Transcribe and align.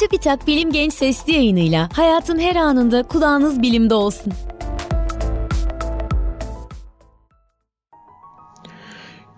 TÜBİTAK 0.00 0.46
Bilim 0.46 0.72
Genç 0.72 0.94
Sesli 0.94 1.32
yayınıyla 1.32 1.88
hayatın 1.92 2.38
her 2.38 2.56
anında 2.56 3.02
kulağınız 3.02 3.62
bilimde 3.62 3.94
olsun. 3.94 4.32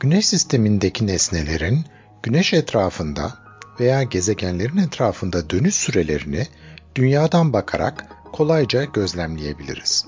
Güneş 0.00 0.26
sistemindeki 0.26 1.06
nesnelerin 1.06 1.84
güneş 2.22 2.54
etrafında 2.54 3.34
veya 3.80 4.02
gezegenlerin 4.02 4.76
etrafında 4.76 5.50
dönüş 5.50 5.74
sürelerini 5.74 6.46
dünyadan 6.94 7.52
bakarak 7.52 8.06
kolayca 8.32 8.84
gözlemleyebiliriz. 8.84 10.06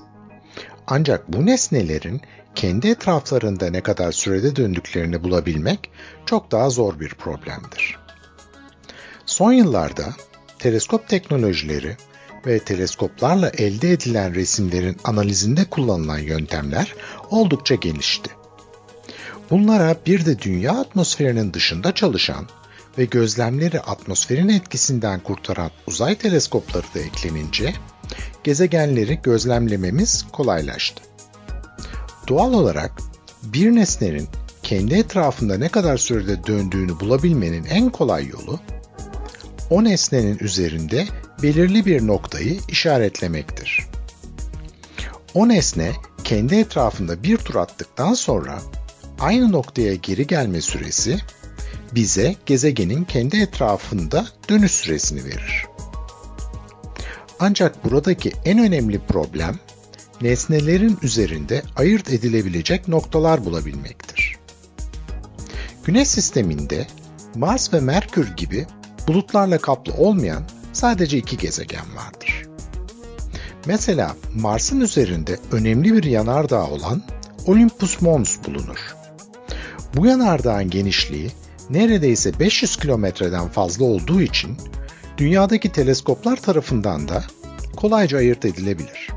Ancak 0.87 1.33
bu 1.33 1.45
nesnelerin 1.45 2.21
kendi 2.55 2.87
etraflarında 2.87 3.69
ne 3.69 3.81
kadar 3.81 4.11
sürede 4.11 4.55
döndüklerini 4.55 5.23
bulabilmek 5.23 5.91
çok 6.25 6.51
daha 6.51 6.69
zor 6.69 6.99
bir 6.99 7.09
problemdir. 7.09 7.99
Son 9.25 9.51
yıllarda 9.51 10.05
teleskop 10.61 11.07
teknolojileri 11.07 11.97
ve 12.45 12.59
teleskoplarla 12.59 13.49
elde 13.49 13.91
edilen 13.91 14.35
resimlerin 14.35 14.97
analizinde 15.03 15.65
kullanılan 15.65 16.17
yöntemler 16.19 16.95
oldukça 17.29 17.75
gelişti. 17.75 18.29
Bunlara 19.49 19.95
bir 20.05 20.25
de 20.25 20.39
dünya 20.39 20.71
atmosferinin 20.71 21.53
dışında 21.53 21.95
çalışan 21.95 22.47
ve 22.97 23.05
gözlemleri 23.05 23.81
atmosferin 23.81 24.49
etkisinden 24.49 25.19
kurtaran 25.19 25.71
uzay 25.87 26.15
teleskopları 26.15 26.85
da 26.95 26.99
eklenince 26.99 27.73
gezegenleri 28.43 29.19
gözlemlememiz 29.23 30.25
kolaylaştı. 30.31 31.03
Doğal 32.27 32.53
olarak 32.53 32.91
bir 33.43 33.75
nesnenin 33.75 34.27
kendi 34.63 34.93
etrafında 34.93 35.57
ne 35.57 35.69
kadar 35.69 35.97
sürede 35.97 36.47
döndüğünü 36.47 36.99
bulabilmenin 36.99 37.65
en 37.65 37.89
kolay 37.89 38.27
yolu 38.27 38.59
o 39.71 39.83
nesnenin 39.83 40.37
üzerinde 40.39 41.07
belirli 41.43 41.85
bir 41.85 42.07
noktayı 42.07 42.59
işaretlemektir. 42.67 43.87
O 45.33 45.49
nesne 45.49 45.91
kendi 46.23 46.55
etrafında 46.55 47.23
bir 47.23 47.37
tur 47.37 47.55
attıktan 47.55 48.13
sonra 48.13 48.61
aynı 49.19 49.51
noktaya 49.51 49.95
geri 49.95 50.27
gelme 50.27 50.61
süresi 50.61 51.19
bize 51.95 52.35
gezegenin 52.45 53.03
kendi 53.03 53.37
etrafında 53.37 54.27
dönüş 54.49 54.71
süresini 54.71 55.25
verir. 55.25 55.65
Ancak 57.39 57.85
buradaki 57.85 58.31
en 58.45 58.59
önemli 58.59 58.99
problem 58.99 59.59
nesnelerin 60.21 60.97
üzerinde 61.01 61.63
ayırt 61.75 62.09
edilebilecek 62.09 62.87
noktalar 62.87 63.45
bulabilmektir. 63.45 64.37
Güneş 65.85 66.07
sisteminde 66.07 66.87
Mars 67.35 67.73
ve 67.73 67.79
Merkür 67.79 68.35
gibi 68.35 68.67
bulutlarla 69.07 69.57
kaplı 69.57 69.93
olmayan 69.93 70.43
sadece 70.73 71.17
iki 71.17 71.37
gezegen 71.37 71.95
vardır. 71.95 72.47
Mesela 73.65 74.15
Mars'ın 74.35 74.81
üzerinde 74.81 75.39
önemli 75.51 75.93
bir 75.93 76.03
yanardağ 76.03 76.67
olan 76.67 77.03
Olympus 77.45 78.01
Mons 78.01 78.37
bulunur. 78.47 78.95
Bu 79.95 80.05
yanardağın 80.05 80.69
genişliği 80.69 81.31
neredeyse 81.69 82.39
500 82.39 82.77
kilometreden 82.77 83.47
fazla 83.47 83.85
olduğu 83.85 84.21
için 84.21 84.57
dünyadaki 85.17 85.71
teleskoplar 85.71 86.37
tarafından 86.37 87.07
da 87.07 87.23
kolayca 87.75 88.17
ayırt 88.17 88.45
edilebilir. 88.45 89.07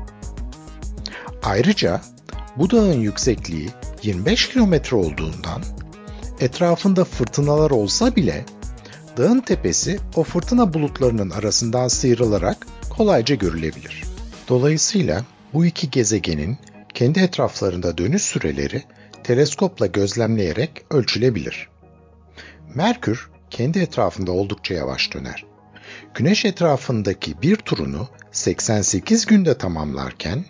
Ayrıca 1.43 2.01
bu 2.57 2.71
dağın 2.71 2.99
yüksekliği 2.99 3.69
25 4.03 4.49
kilometre 4.49 4.97
olduğundan 4.97 5.61
etrafında 6.39 7.03
fırtınalar 7.03 7.71
olsa 7.71 8.15
bile 8.15 8.45
dağın 9.17 9.39
tepesi 9.39 9.99
o 10.15 10.23
fırtına 10.23 10.73
bulutlarının 10.73 11.29
arasından 11.29 11.87
sıyrılarak 11.87 12.67
kolayca 12.89 13.35
görülebilir. 13.35 14.03
Dolayısıyla 14.47 15.23
bu 15.53 15.65
iki 15.65 15.89
gezegenin 15.89 16.57
kendi 16.93 17.19
etraflarında 17.19 17.97
dönüş 17.97 18.21
süreleri 18.21 18.83
teleskopla 19.23 19.85
gözlemleyerek 19.85 20.85
ölçülebilir. 20.91 21.69
Merkür 22.75 23.29
kendi 23.49 23.79
etrafında 23.79 24.31
oldukça 24.31 24.73
yavaş 24.73 25.13
döner. 25.13 25.45
Güneş 26.13 26.45
etrafındaki 26.45 27.41
bir 27.41 27.55
turunu 27.55 28.07
88 28.31 29.25
günde 29.25 29.57
tamamlarken 29.57 30.45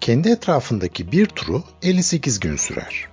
kendi 0.00 0.28
etrafındaki 0.28 1.12
bir 1.12 1.26
turu 1.26 1.62
58 1.82 2.40
gün 2.40 2.56
sürer. 2.56 3.08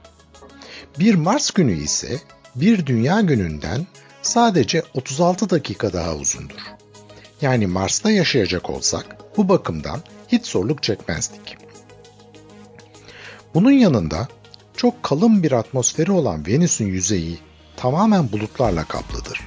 Bir 1.00 1.16
Mars 1.16 1.52
günü 1.52 1.74
ise 1.74 2.18
bir 2.56 2.86
dünya 2.86 3.22
gününden 3.22 3.88
sadece 4.28 4.84
36 4.94 5.50
dakika 5.50 5.94
daha 5.94 6.16
uzundur. 6.16 6.60
Yani 7.42 7.68
Mars'ta 7.68 8.12
yaşayacak 8.12 8.70
olsak 8.70 9.18
bu 9.38 9.50
bakımdan 9.50 10.00
hiç 10.28 10.46
zorluk 10.46 10.84
çekmezdik. 10.84 11.58
Bunun 13.54 13.72
yanında 13.72 14.28
çok 14.78 15.04
kalın 15.04 15.44
bir 15.44 15.52
atmosferi 15.52 16.12
olan 16.12 16.48
Venüs'ün 16.48 16.88
yüzeyi 16.88 17.40
tamamen 17.78 18.32
bulutlarla 18.32 18.84
kaplıdır. 18.84 19.42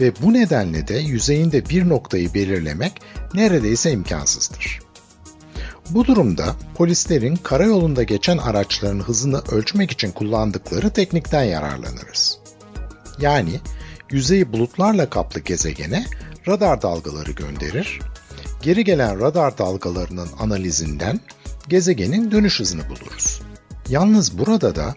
Ve 0.00 0.12
bu 0.22 0.32
nedenle 0.32 0.88
de 0.88 0.94
yüzeyinde 0.94 1.68
bir 1.68 1.88
noktayı 1.88 2.34
belirlemek 2.34 2.92
neredeyse 3.34 3.90
imkansızdır. 3.90 4.80
Bu 5.90 6.04
durumda 6.04 6.56
polislerin 6.74 7.36
karayolunda 7.36 8.02
geçen 8.02 8.38
araçların 8.38 9.00
hızını 9.00 9.42
ölçmek 9.52 9.90
için 9.90 10.12
kullandıkları 10.12 10.90
teknikten 10.90 11.42
yararlanırız. 11.42 12.38
Yani 13.20 13.60
yüzeyi 14.10 14.52
bulutlarla 14.52 15.10
kaplı 15.10 15.40
gezegene 15.40 16.06
radar 16.48 16.82
dalgaları 16.82 17.30
gönderir, 17.30 18.00
geri 18.62 18.84
gelen 18.84 19.20
radar 19.20 19.58
dalgalarının 19.58 20.28
analizinden 20.38 21.20
gezegenin 21.68 22.30
dönüş 22.30 22.60
hızını 22.60 22.82
buluruz. 22.88 23.40
Yalnız 23.88 24.38
burada 24.38 24.76
da 24.76 24.94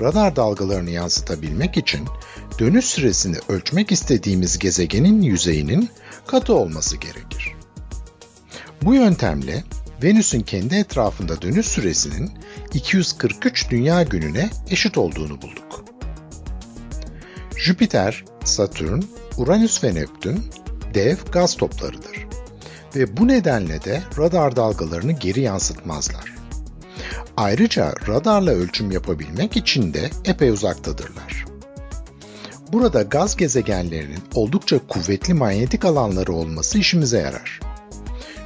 radar 0.00 0.36
dalgalarını 0.36 0.90
yansıtabilmek 0.90 1.76
için 1.76 2.00
dönüş 2.58 2.84
süresini 2.84 3.36
ölçmek 3.48 3.92
istediğimiz 3.92 4.58
gezegenin 4.58 5.22
yüzeyinin 5.22 5.90
katı 6.26 6.54
olması 6.54 6.96
gerekir. 6.96 7.52
Bu 8.82 8.94
yöntemle 8.94 9.64
Venüs'ün 10.02 10.40
kendi 10.40 10.74
etrafında 10.74 11.42
dönüş 11.42 11.66
süresinin 11.66 12.30
243 12.74 13.70
dünya 13.70 14.02
gününe 14.02 14.50
eşit 14.70 14.98
olduğunu 14.98 15.42
bulduk. 15.42 15.63
Jüpiter, 17.56 18.24
Satürn, 18.44 19.02
Uranüs 19.36 19.84
ve 19.84 19.94
Neptün 19.94 20.44
dev 20.94 21.16
gaz 21.32 21.56
toplarıdır 21.56 22.26
ve 22.96 23.16
bu 23.16 23.28
nedenle 23.28 23.84
de 23.84 24.02
radar 24.18 24.56
dalgalarını 24.56 25.12
geri 25.12 25.40
yansıtmazlar. 25.40 26.34
Ayrıca 27.36 27.94
radarla 28.08 28.50
ölçüm 28.50 28.90
yapabilmek 28.90 29.56
için 29.56 29.94
de 29.94 30.10
epey 30.24 30.50
uzaktadırlar. 30.50 31.44
Burada 32.72 33.02
gaz 33.02 33.36
gezegenlerinin 33.36 34.20
oldukça 34.34 34.78
kuvvetli 34.88 35.34
manyetik 35.34 35.84
alanları 35.84 36.32
olması 36.32 36.78
işimize 36.78 37.18
yarar. 37.18 37.60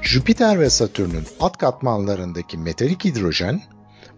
Jüpiter 0.02 0.60
ve 0.60 0.70
Satürn'ün 0.70 1.24
alt 1.40 1.56
katmanlarındaki 1.56 2.58
metalik 2.58 3.04
hidrojen 3.04 3.62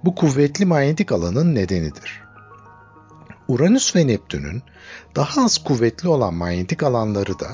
bu 0.05 0.15
kuvvetli 0.15 0.65
manyetik 0.65 1.13
alanın 1.13 1.55
nedenidir. 1.55 2.30
Uranüs 3.51 3.97
ve 3.97 4.07
Neptün'ün 4.07 4.63
daha 5.17 5.45
az 5.45 5.59
kuvvetli 5.59 6.09
olan 6.09 6.35
manyetik 6.35 6.83
alanları 6.83 7.39
da 7.39 7.49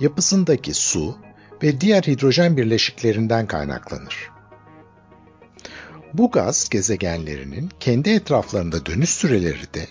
yapısındaki 0.00 0.74
su 0.74 1.16
ve 1.62 1.80
diğer 1.80 2.02
hidrojen 2.02 2.56
birleşiklerinden 2.56 3.46
kaynaklanır. 3.46 4.30
Bu 6.14 6.30
gaz 6.30 6.68
gezegenlerinin 6.68 7.70
kendi 7.80 8.10
etraflarında 8.10 8.86
dönüş 8.86 9.10
süreleri 9.10 9.74
de 9.74 9.86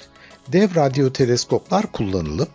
dev 0.52 0.76
radyo 0.76 1.14
teleskoplar 1.14 1.92
kullanılıp 1.92 2.50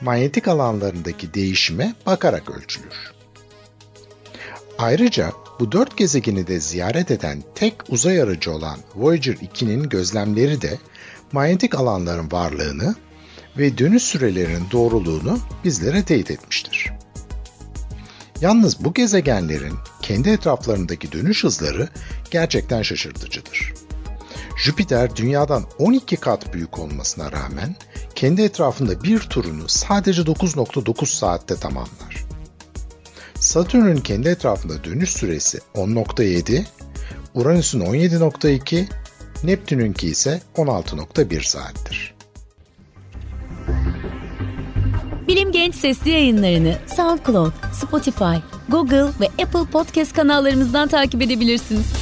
manyetik 0.00 0.48
alanlarındaki 0.48 1.34
değişime 1.34 1.94
bakarak 2.06 2.50
ölçülür. 2.50 3.12
Ayrıca 4.78 5.32
bu 5.60 5.72
dört 5.72 5.96
gezegeni 5.96 6.46
de 6.46 6.60
ziyaret 6.60 7.10
eden 7.10 7.42
tek 7.54 7.74
uzay 7.88 8.22
aracı 8.22 8.52
olan 8.52 8.78
Voyager 8.94 9.34
2'nin 9.34 9.88
gözlemleri 9.88 10.62
de 10.62 10.78
manyetik 11.32 11.74
alanların 11.74 12.32
varlığını 12.32 12.94
ve 13.58 13.78
dönüş 13.78 14.02
sürelerinin 14.02 14.70
doğruluğunu 14.72 15.38
bizlere 15.64 16.02
teyit 16.02 16.30
etmiştir. 16.30 16.92
Yalnız 18.40 18.84
bu 18.84 18.94
gezegenlerin 18.94 19.74
kendi 20.02 20.30
etraflarındaki 20.30 21.12
dönüş 21.12 21.44
hızları 21.44 21.88
gerçekten 22.30 22.82
şaşırtıcıdır. 22.82 23.74
Jüpiter 24.56 25.16
dünyadan 25.16 25.64
12 25.78 26.16
kat 26.16 26.54
büyük 26.54 26.78
olmasına 26.78 27.32
rağmen 27.32 27.76
kendi 28.14 28.42
etrafında 28.42 29.02
bir 29.02 29.18
turunu 29.18 29.68
sadece 29.68 30.22
9.9 30.22 31.06
saatte 31.06 31.56
tamamlar. 31.56 32.24
Satürn'ün 33.34 33.96
kendi 33.96 34.28
etrafında 34.28 34.84
dönüş 34.84 35.10
süresi 35.10 35.58
10.7, 35.74 36.64
Uranüs'ün 37.34 37.80
17.2, 37.80 38.86
Neptün'ünki 39.44 40.06
ise 40.06 40.42
16.1 40.56 41.42
saattir. 41.42 42.14
Bilim 45.28 45.52
Genç 45.52 45.74
sesli 45.74 46.10
yayınlarını 46.10 46.74
SoundCloud, 46.96 47.52
Spotify, 47.72 48.36
Google 48.68 49.06
ve 49.20 49.26
Apple 49.26 49.70
Podcast 49.72 50.12
kanallarımızdan 50.12 50.88
takip 50.88 51.22
edebilirsiniz. 51.22 51.99